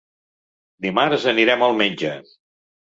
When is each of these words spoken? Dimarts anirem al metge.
Dimarts 0.87 1.29
anirem 1.35 1.69
al 1.71 1.81
metge. 1.85 2.17